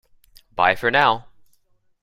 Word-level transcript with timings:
Bye 0.55 0.73
for 0.75 0.89
now! 0.89 1.27